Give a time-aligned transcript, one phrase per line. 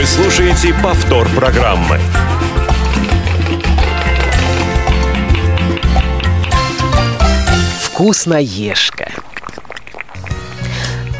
[0.00, 2.00] Вы слушаете повтор программы.
[7.82, 9.10] Вкусноежка.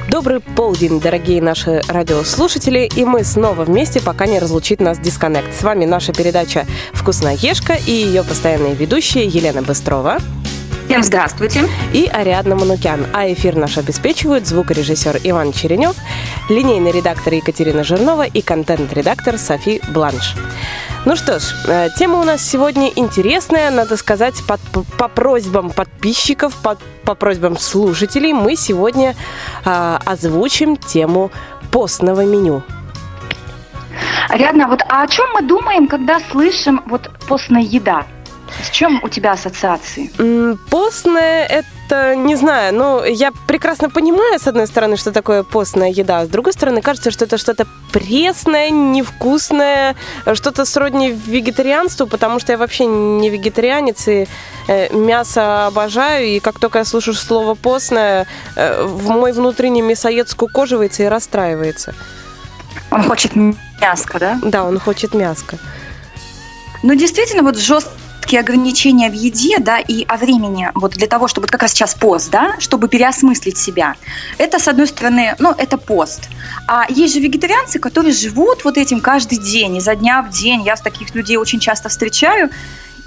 [0.08, 5.54] Добрый полдень, дорогие наши радиослушатели, и мы снова вместе, пока не разлучит нас дисконнект.
[5.54, 10.20] С вами наша передача «Вкусноежка» и ее постоянные ведущие Елена Быстрова.
[10.90, 11.68] Всем здравствуйте.
[11.92, 13.06] И Ариадна Манукян.
[13.12, 15.94] А эфир наш обеспечивают звукорежиссер Иван Черенев,
[16.50, 20.34] линейный редактор Екатерина Жирнова и контент-редактор Софи Бланш.
[21.04, 24.60] Ну что ж, э, тема у нас сегодня интересная, надо сказать, под,
[24.98, 29.14] по просьбам подписчиков, по, по просьбам слушателей мы сегодня
[29.64, 31.30] э, озвучим тему
[31.70, 32.62] постного меню.
[34.28, 38.04] Ариадна, вот а о чем мы думаем, когда слышим вот постная еда?
[38.62, 40.10] С чем у тебя ассоциации?
[40.68, 41.46] Постная–
[41.90, 46.24] это, не знаю, ну, я прекрасно понимаю, с одной стороны, что такое постная еда, а
[46.24, 49.96] с другой стороны, кажется, что это что-то пресное, невкусное,
[50.34, 54.28] что-то сродни вегетарианству, потому что я вообще не вегетарианец, и
[54.68, 60.28] э, мясо обожаю, и как только я слышу слово «постное», э, в мой внутренний мясоед
[60.28, 61.94] скукоживается и расстраивается.
[62.90, 64.38] Он хочет мяско, да?
[64.42, 65.58] Да, он хочет мяско.
[66.82, 67.90] Ну, действительно, вот жестко
[68.30, 71.94] жесткие ограничения в еде, да, и о времени, вот для того, чтобы как раз сейчас
[71.94, 73.96] пост, да, чтобы переосмыслить себя.
[74.38, 76.28] Это, с одной стороны, ну, это пост.
[76.68, 80.62] А есть же вегетарианцы, которые живут вот этим каждый день, изо дня в день.
[80.62, 82.50] Я с таких людей очень часто встречаю.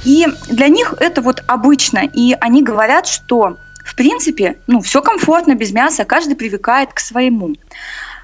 [0.04, 2.02] И для них это вот обычно.
[2.14, 7.56] И они говорят, что, в принципе, ну, все комфортно, без мяса, каждый привыкает к своему.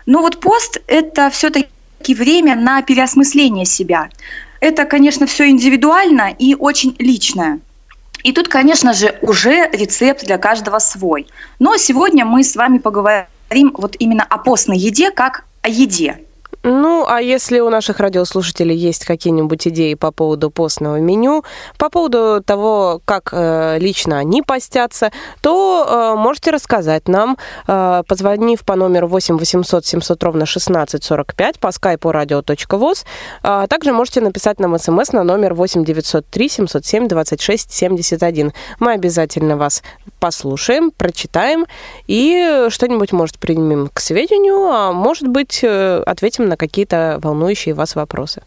[0.05, 4.09] Но вот пост– это все-таки время на переосмысление себя.
[4.59, 7.59] Это, конечно, все индивидуально и очень личное.
[8.23, 11.27] И тут, конечно же, уже рецепт для каждого свой.
[11.59, 16.19] Но сегодня мы с вами поговорим вот именно о постной еде как о еде.
[16.63, 21.45] Ну, а если у наших радиослушателей есть какие-нибудь идеи по поводу постного меню,
[21.77, 25.11] по поводу того, как э, лично они постятся,
[25.41, 31.71] то э, можете рассказать нам, э, позвонив по номеру 8 800 700 ровно 1645 по
[31.71, 33.05] скайпу radio.voz.
[33.41, 38.51] А также можете написать нам смс на номер 8 903 707 26 71.
[38.79, 39.81] Мы обязательно вас
[40.19, 41.65] послушаем, прочитаем
[42.07, 47.95] и что-нибудь, может, примем к сведению, а может быть, э, ответим на какие-то волнующие вас
[47.95, 48.41] вопросы.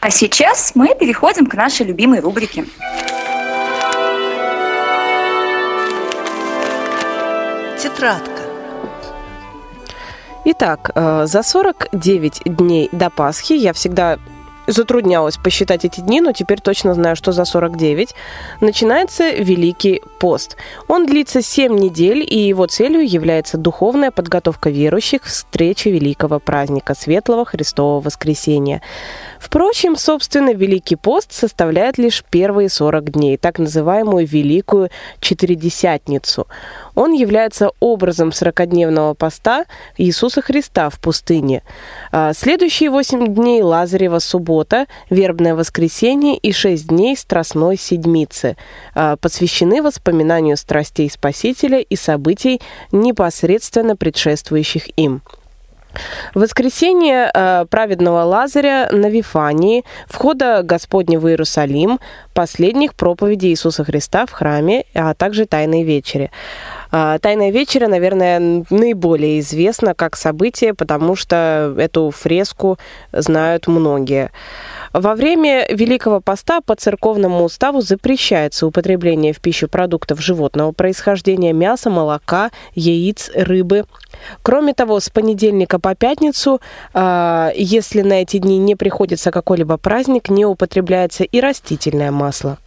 [0.00, 2.64] А сейчас мы переходим к нашей любимой рубрике.
[7.82, 8.42] Тетрадка.
[10.46, 14.18] Итак, э, за 49 дней до Пасхи я всегда
[14.66, 18.14] затруднялась посчитать эти дни, но теперь точно знаю, что за 49,
[18.60, 20.56] начинается Великий пост.
[20.88, 26.94] Он длится 7 недель, и его целью является духовная подготовка верующих к встрече великого праздника
[26.94, 28.82] Светлого Христового Воскресения.
[29.38, 36.46] Впрочем, собственно, Великий пост составляет лишь первые 40 дней, так называемую Великую Четыредесятницу.
[36.94, 39.64] Он является образом 40-дневного поста
[39.96, 41.62] Иисуса Христа в пустыне.
[42.12, 48.56] А, следующие 8 дней Лазарева суббота, Вербное воскресенье и 6 дней Страстной седмицы
[48.94, 52.60] а, посвящены воспоминанию страстей Спасителя и событий,
[52.92, 55.22] непосредственно предшествующих им.
[56.34, 62.00] Воскресение э, праведного Лазаря на Вифании, входа Господня в Иерусалим,
[62.34, 66.30] последних проповедей Иисуса Христа в храме, а также Тайной вечери.
[66.94, 72.78] Э, Тайная вечеря, наверное, наиболее известна как событие, потому что эту фреску
[73.10, 74.30] знают многие.
[74.92, 81.90] Во время Великого Поста по церковному уставу запрещается употребление в пищу продуктов животного происхождения мяса,
[81.90, 83.86] молока, яиц, рыбы.
[84.42, 86.60] Кроме того, с понедельника по пятницу,
[86.92, 92.58] а, если на эти дни не приходится какой-либо праздник, не употребляется и растительное масло.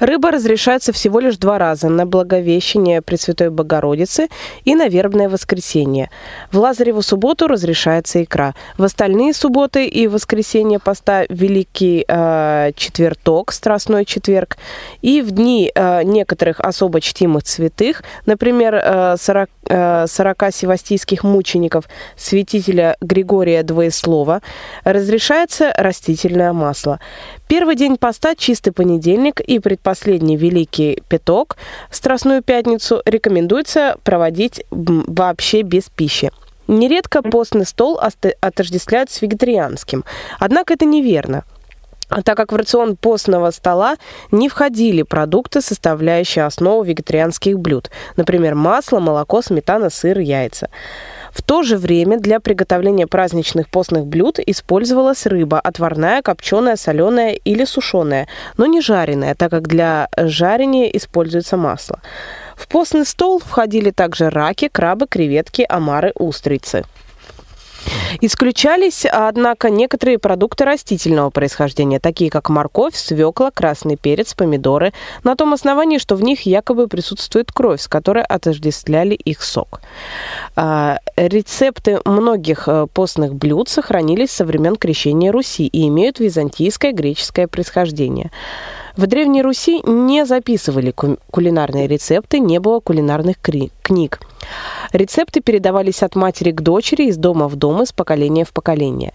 [0.00, 4.28] Рыба разрешается всего лишь два раза на Благовещение Пресвятой Богородицы
[4.64, 6.10] и на Вербное воскресенье.
[6.50, 8.54] В Лазареву субботу разрешается икра.
[8.78, 14.56] В остальные субботы и воскресенье поста Великий э, Четверток, Страстной четверг,
[15.00, 21.88] и в дни э, некоторых особо чтимых святых, например, э, 40, э, 40 севастийских мучеников
[22.16, 24.42] святителя Григория Двоеслова,
[24.84, 27.00] разрешается растительное масло.
[27.52, 31.58] Первый день поста, чистый понедельник и предпоследний Великий Пяток,
[31.90, 36.30] Страстную Пятницу, рекомендуется проводить вообще без пищи.
[36.66, 38.00] Нередко постный стол
[38.40, 40.02] отождествляют с вегетарианским,
[40.40, 41.44] однако это неверно
[42.24, 43.96] так как в рацион постного стола
[44.30, 50.68] не входили продукты, составляющие основу вегетарианских блюд, например, масло, молоко, сметана, сыр, яйца.
[51.32, 57.64] В то же время для приготовления праздничных постных блюд использовалась рыба, отварная, копченая, соленая или
[57.64, 62.00] сушеная, но не жареная, так как для жарения используется масло.
[62.54, 66.84] В постный стол входили также раки, крабы, креветки, омары, устрицы.
[68.20, 74.92] Исключались, однако, некоторые продукты растительного происхождения, такие как морковь, свекла, красный перец, помидоры,
[75.24, 79.80] на том основании, что в них якобы присутствует кровь, с которой отождествляли их сок.
[80.56, 87.46] А, рецепты многих э, постных блюд сохранились со времен крещения Руси и имеют византийское греческое
[87.48, 88.30] происхождение.
[88.96, 90.94] В Древней Руси не записывали
[91.30, 94.20] кулинарные рецепты, не было кулинарных книг.
[94.92, 99.14] Рецепты передавались от матери к дочери из дома в дом, из поколения в поколение.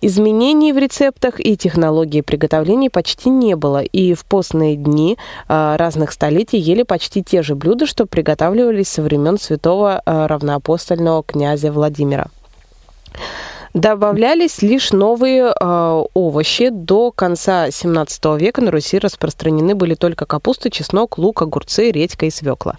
[0.00, 5.18] Изменений в рецептах и технологии приготовления почти не было, и в постные дни
[5.48, 11.24] а, разных столетий ели почти те же блюда, что приготавливались со времен святого а, равноапостольного
[11.24, 12.28] князя Владимира.
[13.74, 16.70] Добавлялись лишь новые э, овощи.
[16.70, 22.30] До конца 17 века на Руси распространены были только капуста, чеснок, лук, огурцы, редька и
[22.30, 22.76] свекла.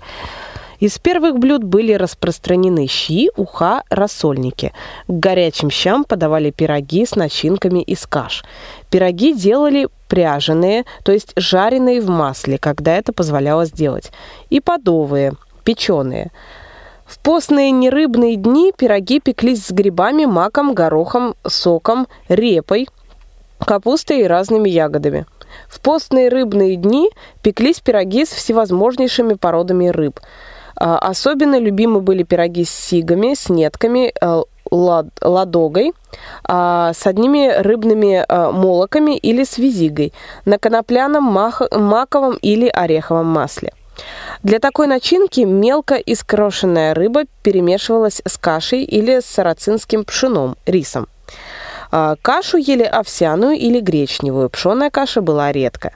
[0.80, 4.74] Из первых блюд были распространены щи, уха, рассольники.
[5.08, 8.44] К горячим щам подавали пироги с начинками из каш.
[8.92, 14.12] Пироги делали пряженые, то есть жареные в масле, когда это позволяло сделать,
[14.52, 16.32] и подовые, печеные.
[17.08, 22.90] В постные нерыбные дни пироги пеклись с грибами, маком, горохом, соком, репой,
[23.60, 25.26] капустой и разными ягодами.
[25.70, 27.10] В постные рыбные дни
[27.42, 30.20] пеклись пироги с всевозможнейшими породами рыб.
[30.76, 35.94] А, особенно любимы были пироги с сигами, с нетками, э, ладогой,
[36.44, 40.14] а, с одними рыбными э, молоками или с визигой,
[40.44, 43.72] на конопляном, маковом или ореховом масле.
[44.44, 51.08] Для такой начинки мелко искрошенная рыба перемешивалась с кашей или с сарацинским пшеном, рисом.
[51.92, 55.94] А, кашу ели овсяную или гречневую, пшеная каша была редко.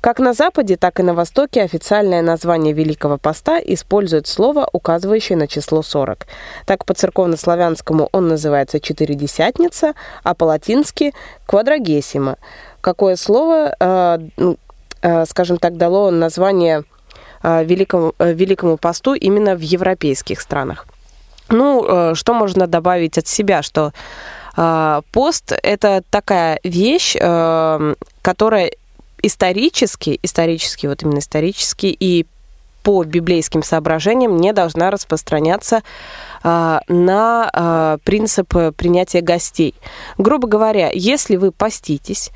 [0.00, 5.48] Как на Западе, так и на Востоке официальное название Великого Поста использует слово, указывающее на
[5.48, 6.26] число 40.
[6.66, 11.14] Так по церковнославянскому он называется «четыредесятница», а по-латински
[11.46, 12.36] «квадрагесима».
[12.82, 14.18] Какое слово, э,
[15.00, 16.84] э, скажем так, дало название
[17.44, 20.86] великому, э, великому посту именно в европейских странах.
[21.50, 23.92] Ну, э, что можно добавить от себя, что
[25.10, 27.16] пост– это такая вещь,
[28.22, 28.70] которая
[29.20, 32.24] исторически, исторически, вот именно исторически и
[32.84, 35.82] по библейским соображениям не должна распространяться
[36.44, 39.74] на принцип принятия гостей.
[40.18, 42.30] Грубо говоря, если вы поститесь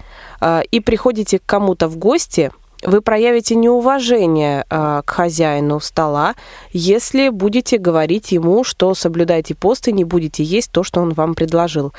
[0.73, 2.51] и приходите к кому-то в гости–
[2.83, 6.35] вы проявите неуважение э, к хозяину стола,
[6.73, 11.35] если будете говорить ему, что соблюдайте пост и не будете есть то, что он вам
[11.35, 11.93] предложил.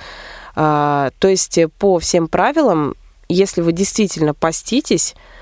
[0.56, 2.96] Э, то есть по всем правилам,
[3.28, 5.39] если вы действительно поститесь, э,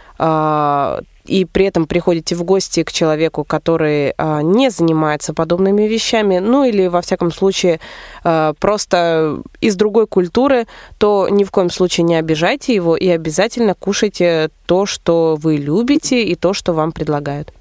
[1.27, 6.63] и при этом приходите в гости к человеку, который а, не занимается подобными вещами, ну
[6.63, 7.79] или, во всяком случае,
[8.23, 10.65] а, просто из другой культуры,
[10.97, 16.23] то ни в коем случае не обижайте его и обязательно кушайте то, что вы любите
[16.23, 17.51] и то, что вам предлагают.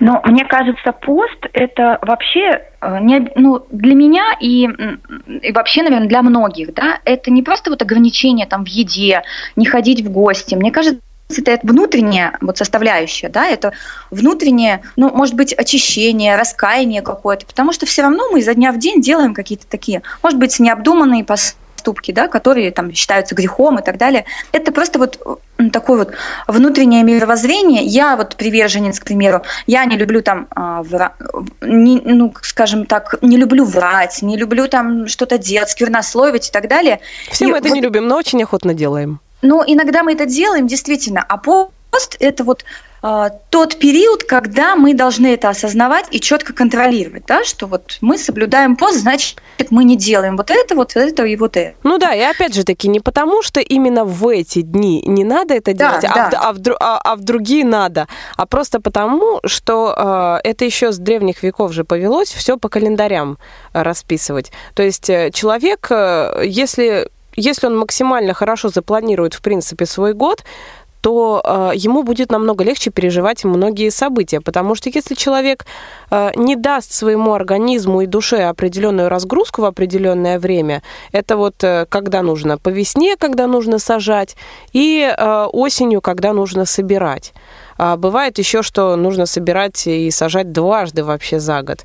[0.00, 4.68] Но мне кажется, пост это вообще э, не, ну, для меня и,
[5.42, 9.22] и вообще, наверное, для многих, да, это не просто вот ограничение там в еде,
[9.54, 10.56] не ходить в гости.
[10.56, 11.00] Мне кажется,
[11.38, 13.72] это внутренняя вот составляющая, да, это
[14.10, 18.78] внутреннее, ну, может быть, очищение, раскаяние какое-то, потому что все равно мы изо дня в
[18.78, 23.96] день делаем какие-то такие, может быть, необдуманные поступки, да, которые там считаются грехом и так
[23.96, 24.26] далее.
[24.52, 25.18] Это просто вот
[25.72, 26.12] такое вот
[26.46, 27.84] внутреннее мировоззрение.
[27.84, 31.14] Я вот приверженец, к примеру, я не люблю там, а, вра...
[31.62, 36.68] не, ну, скажем так, не люблю врать, не люблю там что-то делать, сквернословить и так
[36.68, 37.00] далее.
[37.30, 37.74] Все и мы это вот...
[37.74, 39.20] не любим, но очень охотно делаем.
[39.42, 42.64] Но иногда мы это делаем, действительно, а пост– это вот
[43.02, 48.18] э, тот период, когда мы должны это осознавать и четко контролировать, да, что вот мы
[48.18, 51.74] соблюдаем пост, значит, мы не делаем вот это, вот это и вот это.
[51.82, 55.54] Ну да, и опять же таки, не потому, что именно в эти дни не надо
[55.54, 56.38] это делать, да, а, да.
[56.38, 60.92] В, а, в, а, а в другие надо, а просто потому, что э, это еще
[60.92, 63.38] с древних веков же повелось все по календарям
[63.72, 64.52] расписывать.
[64.74, 67.08] То есть э, человек, э, если
[67.40, 70.44] если он максимально хорошо запланирует, в принципе, свой год,
[71.00, 74.40] то э, ему будет намного легче переживать многие события.
[74.40, 75.64] Потому что если человек
[76.10, 80.82] э, не даст своему организму и душе определенную разгрузку в определенное время,
[81.12, 84.36] это вот э, когда нужно по весне, когда нужно сажать,
[84.72, 87.32] и э, осенью, когда нужно собирать.
[87.78, 91.84] А бывает еще, что нужно собирать и сажать дважды вообще за год.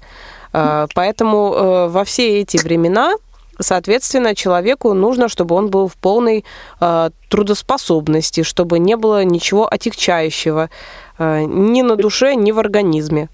[0.51, 3.15] Поэтому во все эти времена
[3.59, 6.45] Соответственно, человеку нужно, чтобы он был в полной
[6.79, 10.69] э, трудоспособности, чтобы не было ничего отягчающего
[11.17, 13.29] э, ни на душе, ни в организме.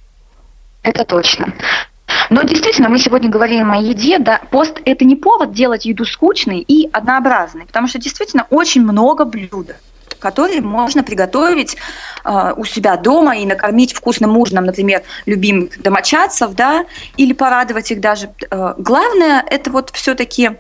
[0.83, 1.53] Это точно.
[2.29, 6.59] Но действительно, мы сегодня говорим о еде, да, пост– это не повод делать еду скучной
[6.59, 9.71] и однообразной, потому что действительно очень много блюд
[10.21, 11.75] которые можно приготовить
[12.23, 16.85] э, у себя дома и накормить вкусным ужином, например, любимых домочадцев, да,
[17.17, 18.29] или порадовать их даже.
[18.49, 20.51] Э, главное– это вот все-таки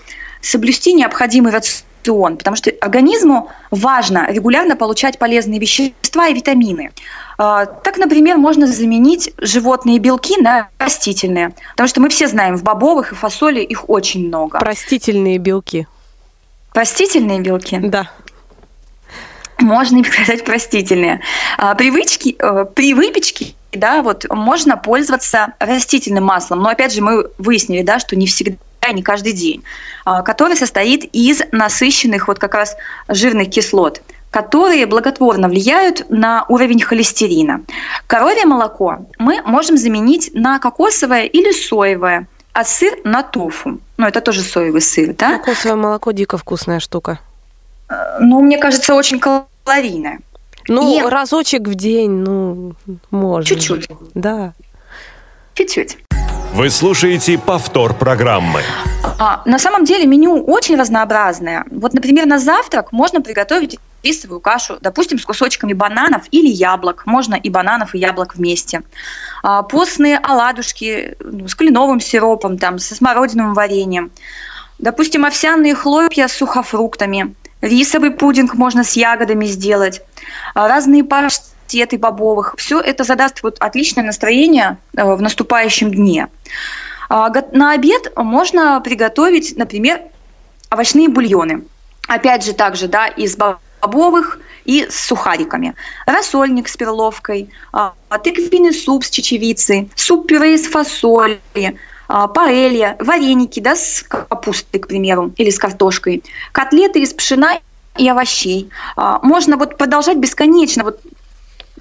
[0.41, 6.91] соблюсти необходимый рацион, потому что организму важно регулярно получать полезные вещества и витамины.
[7.37, 12.63] Э, так, например, можно заменить животные белки на растительные, потому что мы все знаем, в
[12.63, 14.59] бобовых и фасоли их очень много.
[14.59, 15.87] Простительные белки.
[16.73, 17.79] Простительные белки?
[17.79, 18.09] Да
[19.61, 21.21] можно им сказать простительные.
[21.57, 27.29] А, привычки, э, при выпечке да, вот можно пользоваться растительным маслом, но опять же мы
[27.37, 28.57] выяснили, да, что не всегда
[28.91, 29.63] не каждый день,
[30.05, 32.75] а, который состоит из насыщенных вот как раз
[33.07, 34.01] жирных кислот,
[34.31, 37.61] которые благотворно влияют на уровень холестерина.
[38.07, 43.79] Коровье молоко мы можем заменить на кокосовое или соевое, а сыр на тофу.
[43.97, 45.37] Ну, это тоже соевый сыр, да?
[45.37, 47.19] Кокосовое молоко дико вкусная штука.
[47.89, 49.19] Э, ну, мне кажется, очень
[49.71, 50.19] калорийная.
[50.67, 51.09] Ну, и...
[51.09, 52.73] разочек в день, ну,
[53.09, 53.45] можно.
[53.47, 53.87] Чуть-чуть.
[54.13, 54.53] Да.
[55.53, 55.97] Чуть-чуть.
[56.53, 58.61] Вы слушаете повтор программы.
[59.19, 61.65] А, на самом деле меню очень разнообразное.
[61.71, 67.03] Вот, например, на завтрак можно приготовить рисовую кашу, допустим, с кусочками бананов или яблок.
[67.05, 68.81] Можно и бананов, и яблок вместе.
[69.43, 74.11] А, постные оладушки ну, с кленовым сиропом, там, со смородиновым вареньем.
[74.77, 77.35] Допустим, овсяные хлопья с сухофруктами.
[77.61, 80.01] Рисовый пудинг можно с ягодами сделать,
[80.55, 82.55] а, разные паштеты бобовых.
[82.57, 86.27] Все это задаст вот отличное настроение э, в наступающем дне.
[87.09, 90.01] А, на обед можно приготовить, например,
[90.71, 91.63] овощные бульоны.
[92.07, 95.75] Опять же, также да, из бобовых и с сухариками.
[96.05, 101.39] Рассольник с перловкой, а, тыквенный суп с чечевицей, суп-пюре из фасоли,
[102.11, 107.59] паэлья, вареники да, с капустой, к примеру, или с картошкой, котлеты из пшена
[107.97, 108.69] и овощей.
[108.95, 110.99] А, можно вот продолжать бесконечно, вот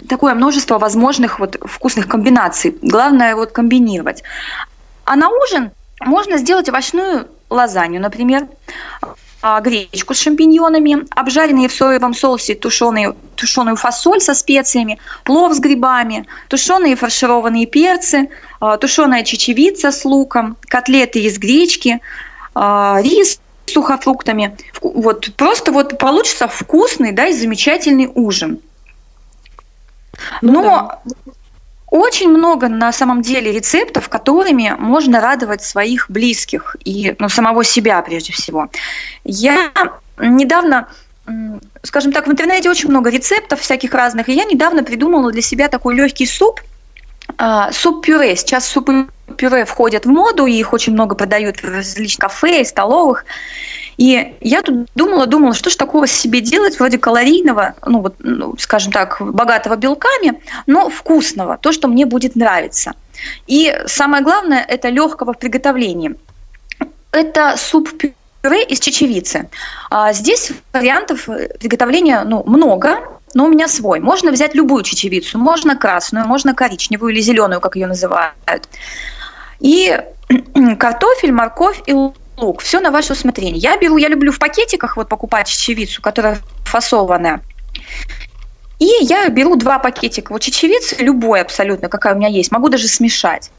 [0.09, 2.77] такое множество возможных вот вкусных комбинаций.
[2.83, 4.23] Главное вот комбинировать.
[5.05, 8.47] А на ужин можно сделать овощную лазанью, например,
[9.01, 9.15] а,
[9.63, 16.27] гречку с шампиньонами, обжаренные в соевом соусе тушеные, тушеную фасоль со специями, плов с грибами,
[16.49, 18.29] тушеные фаршированные перцы,
[18.61, 22.01] а, тушеная чечевица с луком, котлеты из гречки,
[22.55, 24.57] а, рис с сухофруктами.
[24.83, 28.61] Вот просто вот получится вкусный, да, и замечательный ужин.
[30.43, 31.15] Ну Но да.
[31.91, 38.01] Очень много на самом деле рецептов, которыми можно радовать своих близких и ну, самого себя
[38.03, 38.71] прежде всего.
[39.25, 39.73] Я
[40.19, 40.89] недавно
[41.83, 45.69] скажем так, в интернете очень много рецептов всяких разных, и я недавно придумала для себя
[45.69, 46.61] такой легкий суп,
[47.39, 48.35] а, суп-пюре.
[48.37, 48.67] Сейчас
[49.31, 53.25] супы-пюре входят в моду, и их очень много продают в различных кафе и столовых.
[53.97, 58.55] И я тут думала, думала, что же такого себе делать, вроде калорийного, ну вот, ну,
[58.59, 62.93] скажем так, богатого белками, но вкусного, то, что мне будет нравиться.
[63.47, 66.15] И самое главное, это легкого в приготовлении.
[67.13, 69.51] Это суп-пюре из чечевицы.
[69.91, 73.01] А здесь вариантов приготовления ну, много,
[73.35, 74.01] но у меня свой.
[74.01, 78.69] Можно взять любую чечевицу, можно красную, можно коричневую или зеленую, как ее называют.
[79.61, 79.99] И
[80.79, 82.63] картофель, морковь и лук.
[82.63, 83.57] Все на ваше усмотрение.
[83.57, 87.43] Я беру, я люблю в пакетиках вот покупать чечевицу, которая фасованная.
[88.81, 92.89] И я беру два пакетика вот чечевицы, любой абсолютно, какая у меня есть, могу даже
[92.89, 93.51] смешать.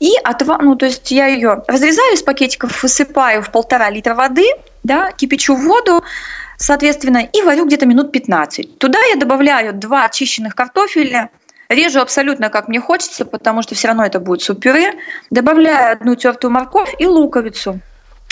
[0.00, 4.46] И от, ну, то есть я ее разрезаю из пакетиков, высыпаю в полтора литра воды,
[4.84, 6.04] да, кипячу воду,
[6.58, 8.78] соответственно, и варю где-то минут 15.
[8.78, 11.30] Туда я добавляю два очищенных картофеля,
[11.68, 14.94] режу абсолютно как мне хочется, потому что все равно это будет суп-пюре,
[15.30, 17.80] добавляю одну тертую морковь и луковицу.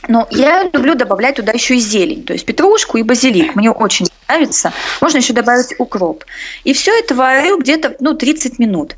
[0.09, 3.55] Но я люблю добавлять туда еще и зелень, то есть петрушку и базилик.
[3.55, 4.73] Мне очень нравится.
[5.01, 6.25] Можно еще добавить укроп.
[6.65, 8.97] И все это варю где-то ну, 30 минут.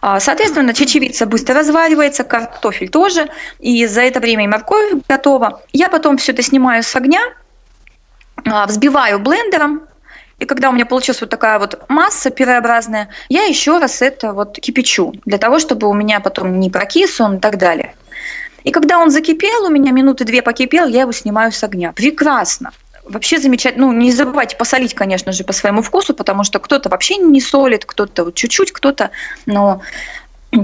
[0.00, 5.62] А, соответственно, чечевица быстро разваривается, картофель тоже, и за это время и морковь готова.
[5.72, 7.20] Я потом все это снимаю с огня,
[8.44, 9.87] а, взбиваю блендером,
[10.38, 14.58] и когда у меня получилась вот такая вот масса пюреобразная, я еще раз это вот
[14.58, 17.94] кипячу, для того, чтобы у меня потом не прокис он и так далее.
[18.64, 21.92] И когда он закипел, у меня минуты две покипел, я его снимаю с огня.
[21.92, 22.72] Прекрасно.
[23.04, 23.86] Вообще замечательно.
[23.86, 27.84] Ну, не забывайте посолить, конечно же, по своему вкусу, потому что кто-то вообще не солит,
[27.84, 29.10] кто-то вот чуть-чуть, кто-то,
[29.46, 29.80] но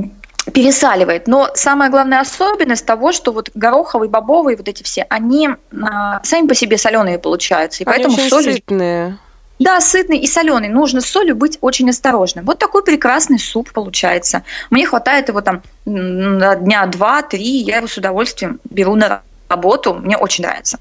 [0.53, 1.27] пересаливает.
[1.27, 5.49] Но самая главная особенность того, что вот гороховый, бобовый, вот эти все, они
[5.83, 7.83] а, сами по себе соленые получаются.
[7.83, 8.45] И они поэтому соль...
[8.45, 9.19] сытные.
[9.59, 10.69] Да, сытный и соленый.
[10.69, 12.45] Нужно с солью быть очень осторожным.
[12.45, 14.43] Вот такой прекрасный суп получается.
[14.71, 17.59] Мне хватает его там дня два-три.
[17.63, 19.95] Я его с удовольствием беру на работу.
[19.95, 20.79] Мне очень нравится.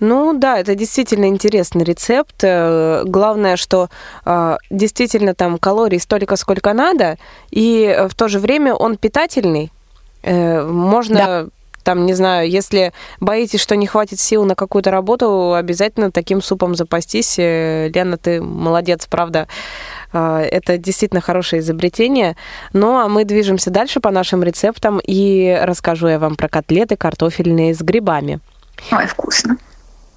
[0.00, 2.36] Ну да, это действительно интересный рецепт.
[2.42, 3.90] Э, главное, что
[4.24, 7.18] э, действительно там калорий столько, сколько надо,
[7.50, 9.70] и в то же время он питательный.
[10.22, 11.46] Э, можно да
[11.90, 16.76] там, не знаю, если боитесь, что не хватит сил на какую-то работу, обязательно таким супом
[16.76, 17.36] запастись.
[17.36, 19.48] Лена, ты молодец, правда.
[20.12, 22.36] Это действительно хорошее изобретение.
[22.72, 27.74] Ну, а мы движемся дальше по нашим рецептам, и расскажу я вам про котлеты картофельные
[27.74, 28.38] с грибами.
[28.92, 29.56] Ой, вкусно.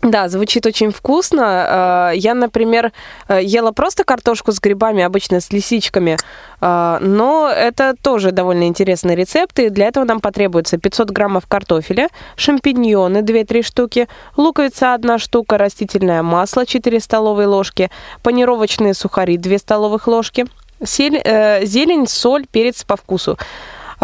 [0.03, 2.11] Да, звучит очень вкусно.
[2.11, 2.91] Э, я, например,
[3.29, 6.17] э, ела просто картошку с грибами, обычно с лисичками,
[6.59, 12.09] э, но это тоже довольно интересный рецепт, и для этого нам потребуется 500 граммов картофеля,
[12.35, 17.89] шампиньоны 2-3 штуки, луковица 1 штука, растительное масло 4 столовые ложки,
[18.23, 20.45] панировочные сухари 2 столовых ложки,
[20.81, 23.37] зелень, соль, перец по вкусу.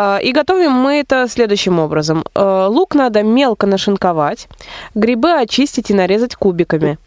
[0.01, 2.23] А, и готовим мы это следующим образом.
[2.33, 4.47] А, лук надо мелко нашинковать,
[4.95, 6.97] грибы очистить и нарезать кубиками.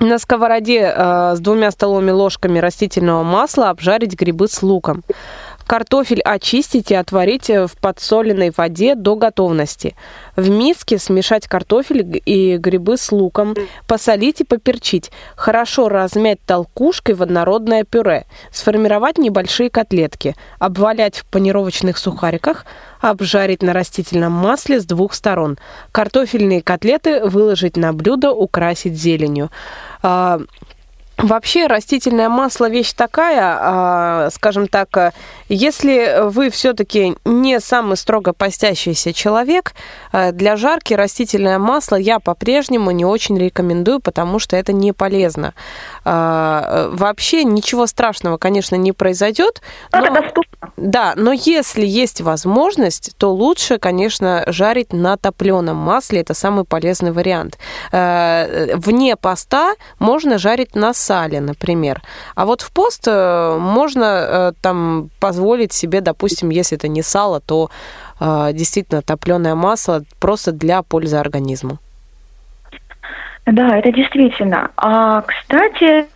[0.00, 5.04] На сковороде э, с двумя столовыми ложками растительного масла обжарить грибы с луком.
[5.66, 9.94] Картофель очистить и отварить в подсоленной воде до готовности.
[10.40, 13.54] В миске смешать картофель и грибы с луком,
[13.86, 15.10] посолить и поперчить.
[15.36, 18.24] Хорошо размять толкушкой в однородное пюре.
[18.50, 20.34] Сформировать небольшие котлетки.
[20.58, 22.64] Обвалять в панировочных сухариках.
[23.02, 25.58] Обжарить на растительном масле с двух сторон.
[25.92, 29.50] Картофельные котлеты выложить на блюдо, украсить зеленью.
[31.22, 35.12] Вообще растительное масло вещь такая, а, скажем так,
[35.48, 39.74] если вы все-таки не самый строго постящийся человек,
[40.12, 45.52] а, для жарки растительное масло я по-прежнему не очень рекомендую, потому что это не полезно.
[46.04, 49.60] А, вообще ничего страшного, конечно, не произойдет.
[49.92, 50.72] Но, это доступно.
[50.76, 56.20] Да, но если есть возможность, то лучше, конечно, жарить на топленом масле.
[56.20, 57.58] Это самый полезный вариант.
[57.92, 62.00] Вне поста можно жарить на сале, например.
[62.36, 67.40] А вот в пост э, можно э, там позволить себе, допустим, если это не сало,
[67.40, 67.68] то
[68.20, 71.78] э, действительно топленое масло просто для пользы организму.
[73.46, 74.70] Да, это действительно.
[74.76, 76.06] А, кстати,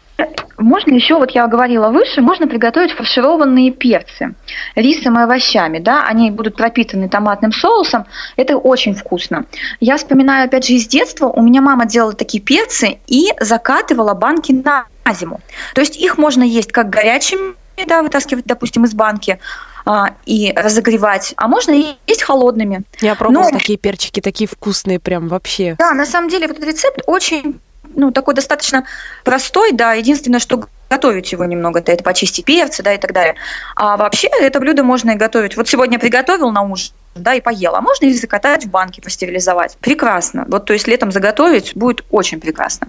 [0.59, 4.35] можно еще, вот я говорила выше, можно приготовить фаршированные перцы
[4.75, 9.47] рисом и овощами, да, они будут пропитаны томатным соусом, это очень вкусно.
[9.81, 14.53] Я вспоминаю, опять же, из детства, у меня мама делала такие перцы и закатывала банки
[14.53, 15.41] на зиму.
[15.75, 17.55] То есть их можно есть как горячими,
[17.87, 19.41] да, вытаскивать, допустим, из банки,
[19.87, 22.85] а, и разогревать, а можно и есть холодными.
[23.01, 23.59] Я пробовала Но...
[23.59, 25.75] такие перчики, такие вкусные прям вообще.
[25.79, 27.61] Да, на самом деле вот этот рецепт очень
[27.97, 28.85] ну, такой достаточно
[29.25, 33.35] простой, да, единственное, что готовить его немного, это, это почистить перцы, да, и так далее.
[33.77, 35.57] А вообще это блюдо можно и готовить.
[35.57, 37.79] Вот сегодня приготовил на ужин, да, и поела.
[37.79, 39.77] А можно и закатать в банке, пастерилизовать.
[39.81, 40.45] Прекрасно.
[40.49, 42.89] Вот, то есть летом заготовить будет очень прекрасно.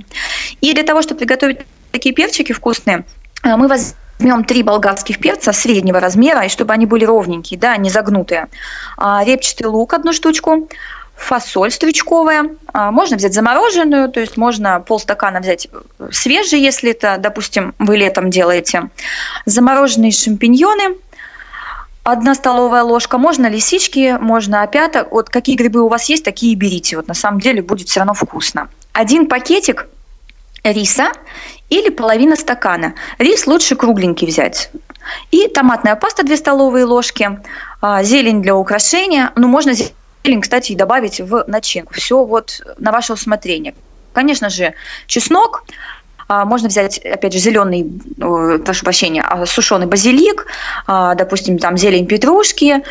[0.61, 1.59] И для того, чтобы приготовить
[1.91, 3.05] такие перчики вкусные,
[3.43, 7.89] э, мы возьмем три болгарских перца среднего размера, и чтобы они были ровненькие, да, не
[7.89, 8.47] загнутые.
[8.97, 10.69] А, репчатый лук одну штучку,
[11.15, 12.49] фасоль стручковая.
[12.73, 15.67] А, можно взять замороженную, то есть можно полстакана взять
[16.11, 18.89] свежий, если это, допустим, вы летом делаете.
[19.45, 20.95] Замороженные шампиньоны,
[22.03, 23.17] одна столовая ложка.
[23.17, 25.07] Можно лисички, можно опята.
[25.09, 26.97] Вот какие грибы у вас есть, такие берите.
[26.97, 28.69] Вот на самом деле будет все равно вкусно.
[28.93, 29.87] Один пакетик
[30.63, 31.11] риса
[31.69, 32.93] или половина стакана.
[33.17, 34.69] Рис лучше кругленький взять.
[35.31, 37.39] И томатная паста 2 столовые ложки,
[37.81, 39.31] а, зелень для украшения.
[39.35, 39.73] Ну, можно
[40.25, 41.93] зелень, кстати, и добавить в начинку.
[41.93, 43.73] Все вот на ваше усмотрение.
[44.13, 44.73] Конечно же,
[45.07, 45.65] чеснок,
[46.27, 50.47] а, можно взять, опять же, зеленый, прошу прощения, а, сушеный базилик,
[50.87, 52.83] допустим, там зелень петрушки,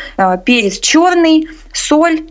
[0.45, 2.23] перец черный, соль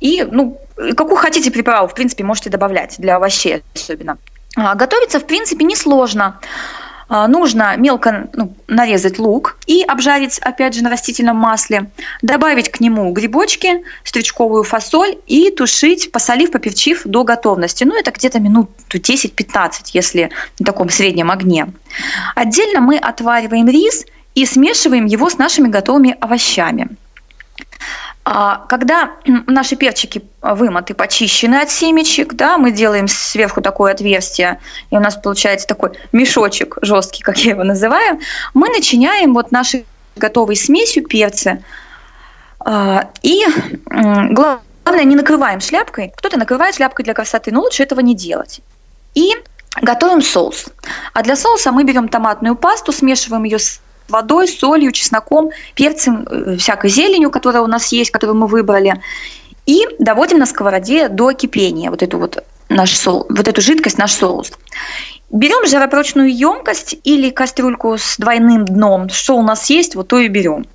[0.00, 0.58] и, ну,
[0.96, 4.18] какую хотите приправу, в принципе, можете добавлять для овощей особенно.
[4.56, 6.24] А, готовится, в принципе, несложно.
[6.24, 11.90] А, нужно мелко ну, нарезать лук и обжарить, опять же, на растительном масле.
[12.22, 17.84] Добавить к нему грибочки, стручковую фасоль и тушить, посолив, поперчив до готовности.
[17.84, 21.66] Ну, это где-то минут 10-15, если на таком среднем огне.
[22.34, 26.88] Отдельно мы отвариваем рис и смешиваем его с нашими готовыми овощами.
[28.24, 29.12] А, когда
[29.46, 34.60] наши перчики вымыты, почищены от семечек, да, мы делаем сверху такое отверстие,
[34.90, 38.20] и у нас получается такой мешочек жесткий, как я его называю,
[38.54, 41.62] мы начиняем вот нашей готовой смесью перцы,
[42.60, 43.44] А, и
[43.90, 46.12] главное, не накрываем шляпкой.
[46.16, 48.60] Кто-то накрывает шляпкой для красоты, но лучше этого не делать.
[49.14, 49.32] И
[49.82, 50.66] готовим соус.
[51.12, 56.56] А для соуса мы берем томатную пасту, смешиваем ее с водой, солью, чесноком, перцем, э,
[56.56, 59.00] всякой зеленью, которая у нас есть, которую мы выбрали.
[59.66, 64.12] И доводим на сковороде до кипения вот эту вот наш соус, вот эту жидкость, наш
[64.12, 64.52] соус.
[65.30, 70.28] Берем жаропрочную емкость или кастрюльку с двойным дном, что у нас есть, вот то и
[70.28, 70.66] берем.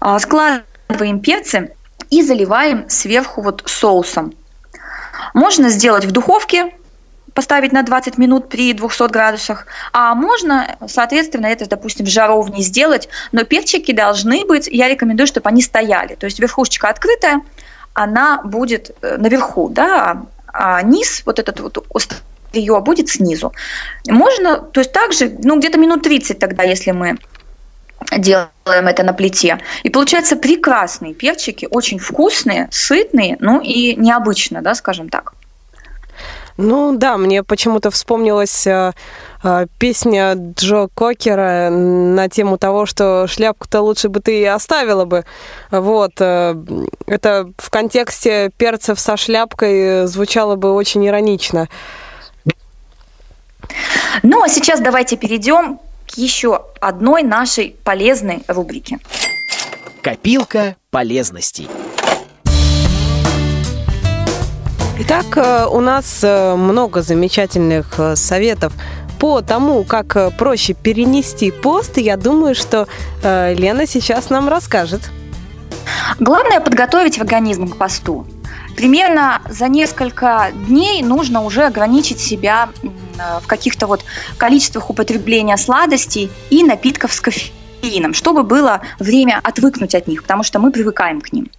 [0.00, 1.74] А, складываем перцы
[2.10, 4.34] и заливаем сверху вот соусом.
[5.32, 6.74] Можно сделать в духовке,
[7.34, 13.08] поставить на 20 минут при 200 градусах, а можно, соответственно, это, допустим, в жаровне сделать,
[13.32, 17.42] но перчики должны быть, я рекомендую, чтобы они стояли, то есть верхушечка открытая,
[17.92, 23.52] она будет э, наверху, да, а низ, вот этот вот острие будет снизу.
[24.08, 27.18] Можно, то есть также, ну, где-то минут 30 тогда, если мы
[28.16, 29.58] делаем это на плите.
[29.82, 35.34] И получается прекрасные перчики, очень вкусные, сытные, ну и необычно, да, скажем так.
[36.56, 38.92] Ну да, мне почему-то вспомнилась э,
[39.42, 45.24] э, песня Джо Кокера на тему того, что шляпку-то лучше бы ты оставила бы.
[45.72, 46.12] Вот.
[46.20, 46.54] Э,
[47.06, 51.68] это в контексте перцев со шляпкой звучало бы очень иронично.
[54.22, 58.98] Ну а сейчас давайте перейдем к еще одной нашей полезной рубрике.
[60.02, 61.68] Копилка полезностей.
[64.96, 68.72] Итак, э, у нас э, много замечательных э, советов
[69.18, 71.98] по тому, как проще перенести пост.
[71.98, 72.86] Я думаю, что
[73.22, 75.00] Лена сейчас нам расскажет.
[76.20, 78.26] Главное подготовить организм к посту.
[78.76, 82.68] Примерно за несколько дней нужно уже ограничить себя
[83.40, 84.04] в каких-то вот
[84.36, 90.58] количествах употребления сладостей и напитков с кофеином, чтобы было время отвыкнуть от них, потому что
[90.58, 91.50] мы привыкаем к ним.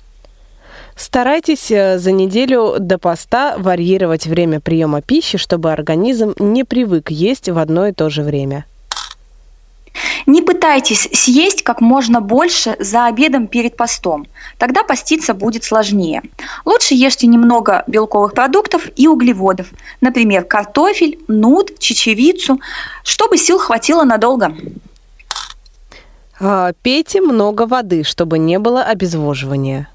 [0.95, 7.49] Старайтесь э, за неделю до поста варьировать время приема пищи, чтобы организм не привык есть
[7.49, 8.65] в одно и то же время.
[10.25, 14.25] Не пытайтесь съесть как можно больше за обедом перед постом.
[14.57, 16.23] Тогда поститься будет сложнее.
[16.65, 19.67] Лучше ешьте немного белковых продуктов и углеводов.
[20.01, 22.59] Например, картофель, нут, чечевицу,
[23.03, 24.55] чтобы сил хватило надолго.
[26.39, 29.87] А, пейте много воды, чтобы не было обезвоживания.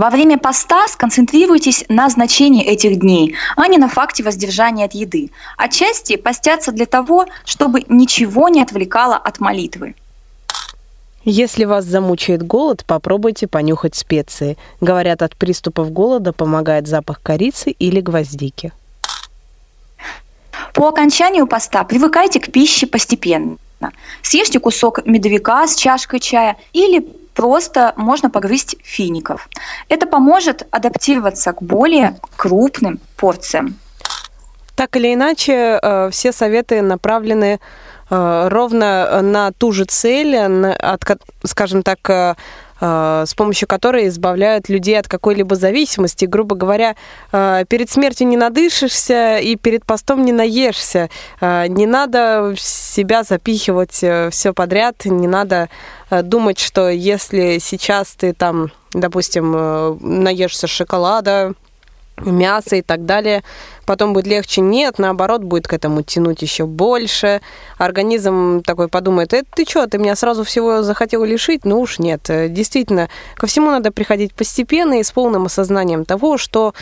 [0.00, 5.30] Во время поста сконцентрируйтесь на значении этих дней, а не на факте воздержания от еды.
[5.58, 9.94] Отчасти постятся для того, чтобы ничего не отвлекало от молитвы.
[11.26, 14.56] Если вас замучает голод, попробуйте понюхать специи.
[14.80, 18.72] Говорят, от приступов голода помогает запах корицы или гвоздики.
[20.72, 23.58] По окончанию поста привыкайте к пище постепенно.
[24.22, 29.48] Съешьте кусок медовика с чашкой чая или просто можно погрызть фиников.
[29.88, 33.76] Это поможет адаптироваться к более крупным порциям.
[34.74, 37.60] Так или иначе, э, все советы направлены
[38.10, 40.36] э, ровно на ту же цель,
[41.44, 42.34] скажем так, Э,
[42.80, 46.24] с помощью которой избавляют людей от какой-либо зависимости.
[46.24, 46.96] Грубо говоря,
[47.32, 51.10] э, перед смертью не надышишься и перед постом не наешься.
[51.40, 55.68] Э, не надо себя запихивать все подряд, не надо
[56.10, 61.54] думать, что если сейчас ты там, допустим, наешься шоколада,
[62.24, 63.42] мяса и так далее,
[63.86, 64.60] потом будет легче.
[64.60, 67.40] Нет, наоборот, будет к этому тянуть еще больше.
[67.78, 71.64] Организм такой подумает, это ты что, ты меня сразу всего захотел лишить?
[71.64, 72.22] Ну уж нет.
[72.28, 76.74] Действительно, ко всему надо приходить постепенно и с полным осознанием того, что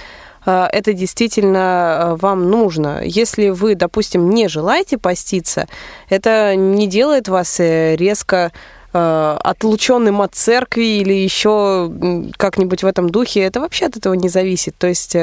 [0.45, 3.03] э, это действительно э, вам нужно.
[3.05, 5.67] Если вы, допустим, не желаете поститься,
[6.09, 8.53] это не делает вас э, резко
[8.93, 11.91] отлученным от церкви или еще
[12.37, 14.75] как-нибудь в этом духе, это вообще от этого не зависит.
[14.79, 15.17] То есть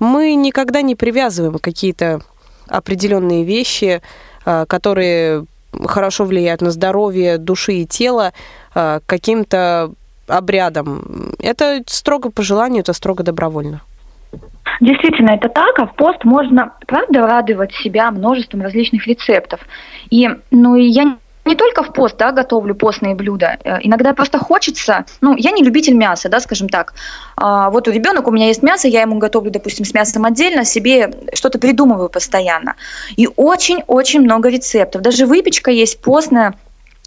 [0.00, 2.20] мы никогда не привязываем какие-то
[2.68, 4.00] определенные вещи,
[4.44, 5.44] а, которые
[5.86, 8.32] хорошо влияют на здоровье души и тела
[8.72, 9.90] каким-то
[10.26, 11.34] обрядом.
[11.38, 13.82] Это строго по желанию, это строго добровольно.
[14.80, 19.60] Действительно, это так, а в пост можно, правда, радовать себя множеством различных рецептов.
[20.10, 23.58] И, ну, и я не только в пост, да, готовлю постные блюда.
[23.64, 26.94] Э, иногда просто хочется, ну, я не любитель мяса, да, скажем так.
[27.36, 30.64] А, вот у ребенок у меня есть мясо, я ему готовлю, допустим, с мясом отдельно,
[30.64, 32.76] себе что-то придумываю постоянно.
[33.16, 35.02] И очень-очень много рецептов.
[35.02, 36.54] Даже выпечка есть постная,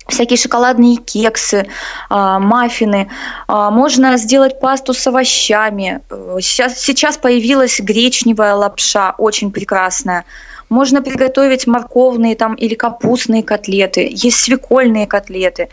[0.07, 1.67] всякие шоколадные кексы,
[2.09, 3.09] а, маффины.
[3.47, 6.01] А, можно сделать пасту с овощами.
[6.09, 10.25] Э, сейчас, сейчас появилась гречневая лапша, очень прекрасная.
[10.69, 15.69] Можно приготовить морковные там или капустные котлеты, есть свекольные котлеты.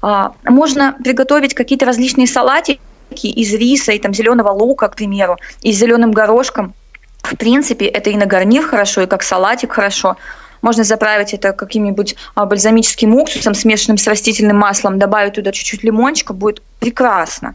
[0.00, 2.80] А, можно приготовить какие-то различные салатики
[3.26, 6.74] из риса и там зеленого лука, к примеру, и с зеленым горошком.
[7.22, 10.16] В принципе, это и на гарнир хорошо, и как салатик хорошо.
[10.62, 16.32] Можно заправить это каким-нибудь а, бальзамическим уксусом, смешанным с растительным маслом, добавить туда чуть-чуть лимончика,
[16.32, 17.52] будет прекрасно.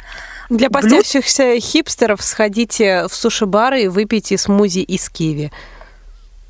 [0.49, 5.51] Для постящихся хипстеров сходите в суши-бары и выпейте смузи из киви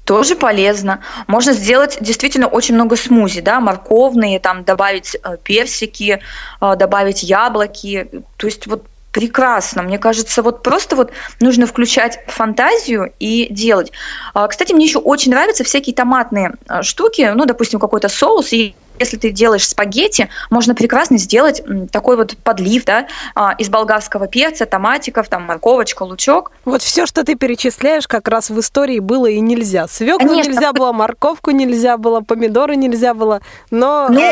[0.05, 0.99] тоже полезно.
[1.27, 6.19] Можно сделать действительно очень много смузи, да, морковные, там добавить э, персики,
[6.61, 8.09] э, добавить яблоки.
[8.37, 9.83] То есть вот прекрасно.
[9.83, 13.93] Мне кажется, вот просто вот нужно включать фантазию и делать.
[14.33, 18.75] А, кстати, мне еще очень нравятся всякие томатные э, штуки, ну, допустим, какой-то соус, и
[18.99, 24.65] если ты делаешь спагетти, можно прекрасно сделать такой вот подлив, да, а, из болгарского перца,
[24.65, 26.51] томатиков, там морковочка, лучок.
[26.65, 29.87] Вот все, что ты перечисляешь, как раз в истории было и нельзя.
[29.87, 30.51] Свеклу Конечно.
[30.51, 34.07] нельзя было, морковку нельзя было, помидоры нельзя было, но...
[34.09, 34.31] Ну,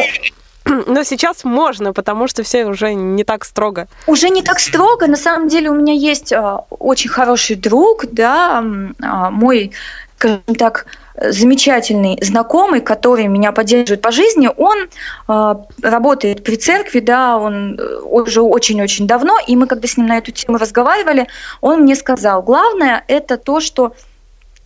[0.87, 3.87] но сейчас можно, потому что все уже не так строго.
[4.07, 5.07] Уже не так строго.
[5.07, 8.63] На самом деле у меня есть а, очень хороший друг, да,
[9.01, 9.71] а, мой,
[10.17, 14.87] скажем так, замечательный знакомый, который меня поддерживает по жизни, он
[15.27, 20.07] э, работает при церкви, да, он э, уже очень-очень давно, и мы когда с ним
[20.07, 21.27] на эту тему разговаривали,
[21.59, 23.93] он мне сказал, главное это то, что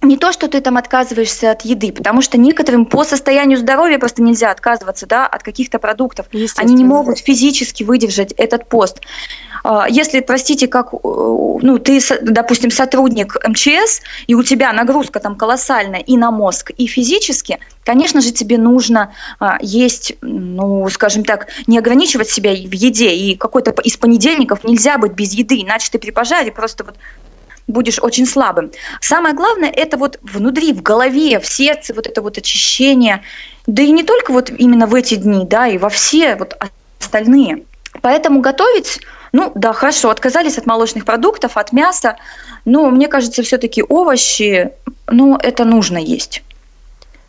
[0.05, 4.21] не то, что ты там отказываешься от еды, потому что некоторым по состоянию здоровья просто
[4.21, 6.27] нельзя отказываться да, от каких-то продуктов.
[6.57, 9.01] Они не могут физически выдержать этот пост.
[9.63, 15.35] А, если, простите, как э, ну, ты, допустим, сотрудник МЧС, и у тебя нагрузка там
[15.35, 21.47] колоссальная и на мозг, и физически, конечно же, тебе нужно а, есть, ну, скажем так,
[21.65, 25.97] не ограничивать себя в еде, и какой-то из понедельников нельзя быть без еды, иначе ты
[25.97, 26.95] при пожаре просто вот
[27.67, 28.71] будешь очень слабым.
[29.01, 33.23] Самое главное– это вот внутри, в голове, в сердце вот это вот очищение.
[33.67, 36.55] Да и не только вот именно в эти дни, да, и во все вот
[36.99, 37.63] остальные.
[38.01, 38.99] Поэтому готовить,
[39.31, 42.17] ну да, хорошо, отказались от молочных продуктов, от мяса,
[42.65, 44.71] но мне кажется, все-таки овощи,
[45.07, 46.43] ну, это нужно есть.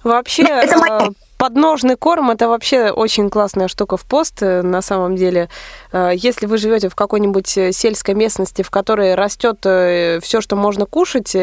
[0.02, 4.82] Вообще, ну, это моя подножный корм это вообще очень классная штука в пост, э, на
[4.82, 5.48] самом деле.
[5.92, 10.86] Э, если вы живете в какой-нибудь э, сельской местности, в которой растет все, что можно
[10.86, 11.36] кушать,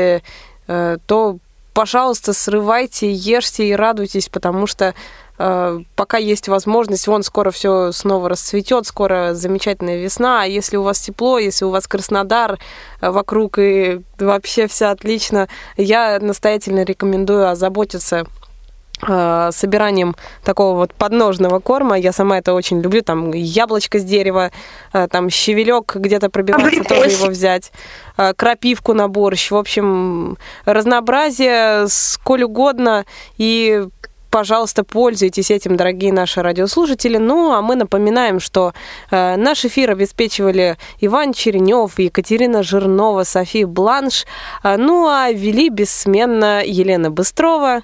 [0.67, 1.37] то,
[1.73, 4.93] пожалуйста, срывайте, ешьте и радуйтесь, потому что
[5.35, 11.01] пока есть возможность, вон скоро все снова расцветет, скоро замечательная весна, а если у вас
[11.01, 12.59] тепло, если у вас Краснодар
[13.01, 18.25] вокруг и вообще все отлично, я настоятельно рекомендую озаботиться
[19.51, 21.97] собиранием такого вот подножного корма.
[21.97, 23.01] Я сама это очень люблю.
[23.01, 24.51] Там яблочко с дерева,
[24.93, 27.71] э, там щавелек где-то пробивается, тоже его взять.
[28.17, 29.51] Э, крапивку на борщ.
[29.51, 33.05] В общем, разнообразие сколь угодно.
[33.37, 33.85] И
[34.33, 37.17] пожалуйста, пользуйтесь этим, дорогие наши радиослушатели.
[37.17, 38.73] Ну, а мы напоминаем, что
[39.11, 44.25] э, наш эфир обеспечивали Иван Черенев, Екатерина Жирнова, София Бланш.
[44.63, 47.83] Э, ну, а вели бессменно Елена Быстрова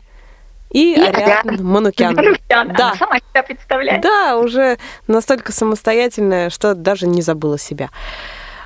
[0.72, 2.16] и, и Манукян.
[2.16, 2.74] Манукян.
[2.76, 2.92] Да.
[2.92, 4.02] Она сама себя представляет.
[4.02, 4.78] Да, уже
[5.08, 7.90] настолько самостоятельная, что даже не забыла себя.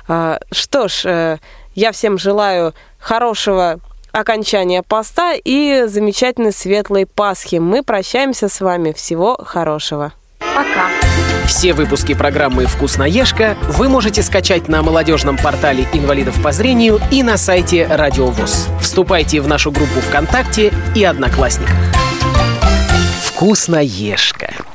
[0.06, 1.38] А, что ж, э,
[1.74, 3.80] я всем желаю хорошего
[4.12, 7.56] окончания поста и замечательной светлой Пасхи.
[7.56, 8.92] Мы прощаемся с вами.
[8.92, 10.12] Всего хорошего.
[10.38, 10.90] Пока.
[11.46, 17.36] Все выпуски программы «Вкусноежка» вы можете скачать на молодежном портале инвалидов по зрению и на
[17.36, 18.68] сайте Радио ВОЗ.
[18.80, 21.76] Вступайте в нашу группу ВКонтакте и Одноклассниках.
[23.22, 24.73] «Вкусноежка».